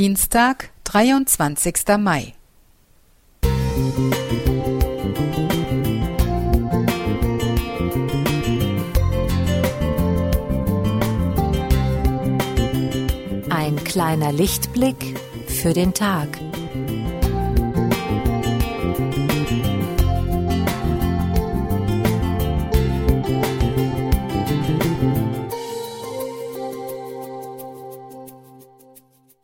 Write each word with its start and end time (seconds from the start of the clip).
Dienstag, 0.00 0.70
23. 0.84 1.74
Mai. 1.98 2.32
Ein 13.50 13.82
kleiner 13.82 14.30
Lichtblick 14.30 15.18
für 15.48 15.72
den 15.72 15.92
Tag. 15.94 16.28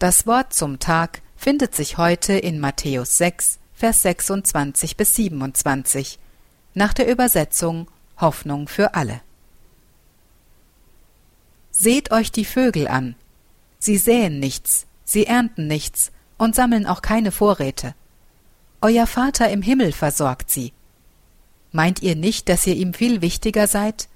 Das 0.04 0.26
Wort 0.26 0.52
zum 0.52 0.80
Tag 0.80 1.22
findet 1.34 1.74
sich 1.74 1.96
heute 1.96 2.34
in 2.34 2.60
Matthäus 2.60 3.16
6, 3.16 3.58
Vers 3.72 4.02
26 4.02 4.98
bis 4.98 5.14
27 5.14 6.18
nach 6.74 6.92
der 6.92 7.10
Übersetzung 7.10 7.90
Hoffnung 8.20 8.68
für 8.68 8.92
alle. 8.92 9.22
Seht 11.70 12.12
euch 12.12 12.30
die 12.32 12.44
Vögel 12.44 12.86
an. 12.86 13.14
Sie 13.78 13.96
säen 13.96 14.40
nichts, 14.40 14.86
sie 15.06 15.24
ernten 15.24 15.68
nichts 15.68 16.12
und 16.36 16.54
sammeln 16.54 16.84
auch 16.84 17.00
keine 17.00 17.32
Vorräte. 17.32 17.94
Euer 18.82 19.06
Vater 19.06 19.48
im 19.48 19.62
Himmel 19.62 19.92
versorgt 19.92 20.50
sie. 20.50 20.74
Meint 21.72 22.02
ihr 22.02 22.14
nicht, 22.14 22.50
dass 22.50 22.66
ihr 22.66 22.76
ihm 22.76 22.92
viel 22.92 23.22
wichtiger 23.22 23.66
seid? 23.68 24.10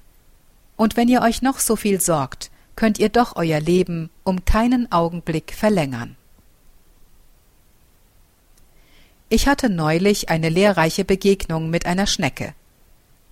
Und 0.77 0.99
wenn 0.99 1.09
ihr 1.09 1.23
euch 1.23 1.41
noch 1.41 1.59
so 1.59 1.77
viel 1.77 1.99
sorgt, 1.99 2.51
könnt 2.79 3.01
ihr 3.01 3.09
doch 3.09 3.35
euer 3.35 3.59
Leben 3.59 4.09
um 4.23 4.45
keinen 4.45 4.93
Augenblick 4.93 5.53
verlängern. 5.53 6.17
Ich 9.29 9.49
hatte 9.49 9.69
neulich 9.69 10.29
eine 10.29 10.49
lehrreiche 10.49 11.05
Begegnung 11.05 11.71
mit 11.71 11.87
einer 11.87 12.07
Schnecke. 12.07 12.55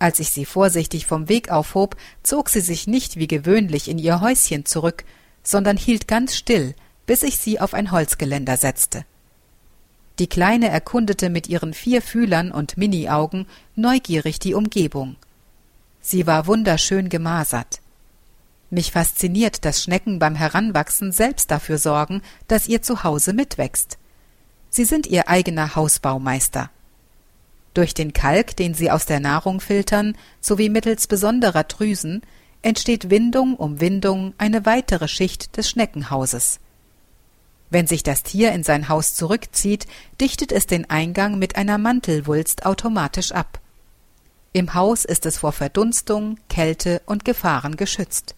Als 0.00 0.18
ich 0.18 0.30
sie 0.30 0.46
vorsichtig 0.46 1.06
vom 1.06 1.28
Weg 1.28 1.52
aufhob, 1.52 1.94
zog 2.24 2.48
sie 2.48 2.60
sich 2.60 2.88
nicht 2.88 3.20
wie 3.20 3.28
gewöhnlich 3.28 3.86
in 3.86 3.98
ihr 3.98 4.20
Häuschen 4.20 4.64
zurück, 4.66 5.04
sondern 5.44 5.76
hielt 5.76 6.08
ganz 6.08 6.34
still, 6.34 6.74
bis 7.06 7.22
ich 7.22 7.38
sie 7.38 7.60
auf 7.60 7.72
ein 7.72 7.92
Holzgeländer 7.92 8.56
setzte. 8.56 9.04
Die 10.18 10.26
Kleine 10.26 10.70
erkundete 10.70 11.30
mit 11.30 11.46
ihren 11.46 11.72
vier 11.72 12.02
Fühlern 12.02 12.50
und 12.50 12.76
Miniaugen 12.78 13.46
neugierig 13.76 14.40
die 14.40 14.54
Umgebung. 14.54 15.14
Sie 16.00 16.26
war 16.26 16.48
wunderschön 16.48 17.08
gemasert. 17.08 17.80
Mich 18.70 18.92
fasziniert, 18.92 19.64
dass 19.64 19.82
Schnecken 19.82 20.18
beim 20.18 20.34
Heranwachsen 20.34 21.12
selbst 21.12 21.50
dafür 21.50 21.78
sorgen, 21.78 22.22
dass 22.48 22.68
ihr 22.68 22.82
Zuhause 22.82 23.32
mitwächst. 23.32 23.98
Sie 24.70 24.84
sind 24.84 25.06
ihr 25.06 25.28
eigener 25.28 25.76
Hausbaumeister. 25.76 26.70
Durch 27.74 27.94
den 27.94 28.12
Kalk, 28.12 28.56
den 28.56 28.74
sie 28.74 28.90
aus 28.90 29.06
der 29.06 29.20
Nahrung 29.20 29.60
filtern, 29.60 30.16
sowie 30.40 30.68
mittels 30.68 31.06
besonderer 31.06 31.64
Drüsen, 31.64 32.22
entsteht 32.62 33.10
Windung 33.10 33.54
um 33.54 33.80
Windung 33.80 34.34
eine 34.38 34.66
weitere 34.66 35.08
Schicht 35.08 35.56
des 35.56 35.68
Schneckenhauses. 35.70 36.58
Wenn 37.68 37.86
sich 37.86 38.02
das 38.02 38.22
Tier 38.22 38.52
in 38.52 38.62
sein 38.62 38.88
Haus 38.88 39.14
zurückzieht, 39.14 39.86
dichtet 40.20 40.52
es 40.52 40.66
den 40.66 40.88
Eingang 40.88 41.38
mit 41.38 41.56
einer 41.56 41.78
Mantelwulst 41.78 42.64
automatisch 42.64 43.32
ab. 43.32 43.60
Im 44.52 44.74
Haus 44.74 45.04
ist 45.04 45.26
es 45.26 45.38
vor 45.38 45.52
Verdunstung, 45.52 46.38
Kälte 46.48 47.02
und 47.06 47.24
Gefahren 47.24 47.76
geschützt. 47.76 48.35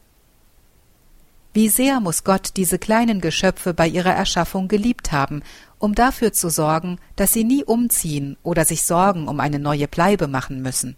Wie 1.59 1.71
sehr 1.71 1.99
muss 1.99 2.23
Gott 2.23 2.51
diese 2.57 2.79
kleinen 2.79 3.21
Geschöpfe 3.21 3.75
bei 3.75 3.89
ihrer 3.89 4.15
Erschaffung 4.15 4.69
geliebt 4.69 5.11
haben, 5.11 5.43
um 5.81 5.93
dafür 5.93 6.33
zu 6.33 6.51
sorgen, 6.51 7.01
dass 7.17 7.33
sie 7.33 7.43
nie 7.43 7.65
umziehen 7.65 8.37
oder 8.45 8.65
sich 8.65 8.85
Sorgen 8.85 9.27
um 9.27 9.41
eine 9.41 9.59
neue 9.59 9.89
Bleibe 9.89 10.29
machen 10.29 10.63
müssen. 10.63 10.97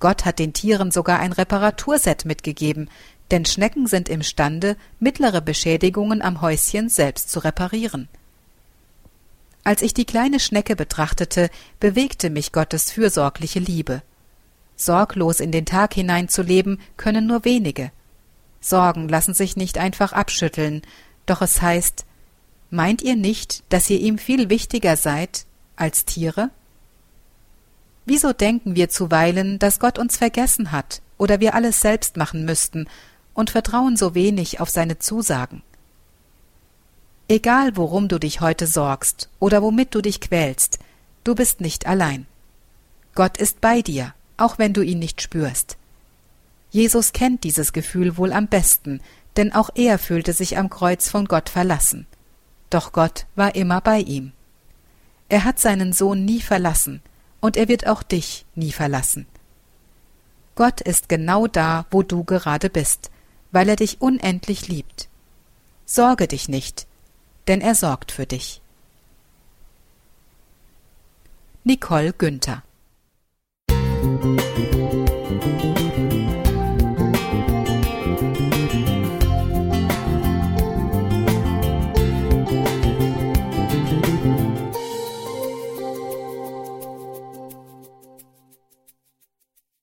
Gott 0.00 0.24
hat 0.24 0.40
den 0.40 0.52
Tieren 0.52 0.90
sogar 0.90 1.20
ein 1.20 1.30
Reparaturset 1.30 2.24
mitgegeben, 2.24 2.90
denn 3.30 3.44
Schnecken 3.44 3.86
sind 3.86 4.08
imstande, 4.08 4.76
mittlere 4.98 5.40
Beschädigungen 5.40 6.22
am 6.22 6.40
Häuschen 6.40 6.88
selbst 6.88 7.30
zu 7.30 7.38
reparieren. 7.38 8.08
Als 9.62 9.82
ich 9.82 9.94
die 9.94 10.06
kleine 10.06 10.40
Schnecke 10.40 10.74
betrachtete, 10.74 11.50
bewegte 11.78 12.30
mich 12.30 12.50
Gottes 12.50 12.90
fürsorgliche 12.90 13.60
Liebe. 13.60 14.02
Sorglos 14.74 15.38
in 15.38 15.52
den 15.52 15.66
Tag 15.66 15.94
hineinzuleben 15.94 16.80
können 16.96 17.28
nur 17.28 17.44
wenige, 17.44 17.92
Sorgen 18.62 19.08
lassen 19.08 19.34
sich 19.34 19.56
nicht 19.56 19.76
einfach 19.76 20.12
abschütteln, 20.12 20.82
doch 21.26 21.42
es 21.42 21.60
heißt, 21.60 22.06
meint 22.70 23.02
ihr 23.02 23.16
nicht, 23.16 23.64
dass 23.68 23.90
ihr 23.90 24.00
ihm 24.00 24.16
viel 24.16 24.48
wichtiger 24.48 24.96
seid 24.96 25.44
als 25.76 26.04
Tiere? 26.06 26.50
Wieso 28.06 28.32
denken 28.32 28.74
wir 28.74 28.88
zuweilen, 28.88 29.58
dass 29.58 29.80
Gott 29.80 29.98
uns 29.98 30.16
vergessen 30.16 30.72
hat 30.72 31.02
oder 31.18 31.40
wir 31.40 31.54
alles 31.54 31.80
selbst 31.80 32.16
machen 32.16 32.44
müssten 32.44 32.86
und 33.34 33.50
vertrauen 33.50 33.96
so 33.96 34.14
wenig 34.14 34.60
auf 34.60 34.70
seine 34.70 34.98
Zusagen? 34.98 35.62
Egal 37.28 37.76
worum 37.76 38.08
du 38.08 38.18
dich 38.18 38.40
heute 38.40 38.66
sorgst 38.66 39.28
oder 39.40 39.62
womit 39.62 39.94
du 39.94 40.02
dich 40.02 40.20
quälst, 40.20 40.78
du 41.24 41.34
bist 41.34 41.60
nicht 41.60 41.86
allein. 41.86 42.26
Gott 43.14 43.36
ist 43.36 43.60
bei 43.60 43.82
dir, 43.82 44.14
auch 44.36 44.58
wenn 44.58 44.72
du 44.72 44.82
ihn 44.82 44.98
nicht 44.98 45.20
spürst. 45.20 45.76
Jesus 46.72 47.12
kennt 47.12 47.44
dieses 47.44 47.74
Gefühl 47.74 48.16
wohl 48.16 48.32
am 48.32 48.48
besten, 48.48 49.02
denn 49.36 49.52
auch 49.52 49.68
er 49.74 49.98
fühlte 49.98 50.32
sich 50.32 50.56
am 50.56 50.70
Kreuz 50.70 51.10
von 51.10 51.26
Gott 51.26 51.50
verlassen. 51.50 52.06
Doch 52.70 52.92
Gott 52.92 53.26
war 53.36 53.54
immer 53.54 53.82
bei 53.82 53.98
ihm. 53.98 54.32
Er 55.28 55.44
hat 55.44 55.58
seinen 55.60 55.92
Sohn 55.92 56.24
nie 56.24 56.40
verlassen, 56.40 57.02
und 57.40 57.58
er 57.58 57.68
wird 57.68 57.86
auch 57.86 58.02
dich 58.02 58.46
nie 58.54 58.72
verlassen. 58.72 59.26
Gott 60.54 60.80
ist 60.80 61.10
genau 61.10 61.46
da, 61.46 61.84
wo 61.90 62.02
du 62.02 62.24
gerade 62.24 62.70
bist, 62.70 63.10
weil 63.50 63.68
er 63.68 63.76
dich 63.76 64.00
unendlich 64.00 64.68
liebt. 64.68 65.08
Sorge 65.84 66.26
dich 66.26 66.48
nicht, 66.48 66.86
denn 67.48 67.60
er 67.60 67.74
sorgt 67.74 68.12
für 68.12 68.24
dich. 68.24 68.62
Nicole 71.64 72.14
Günther 72.14 72.62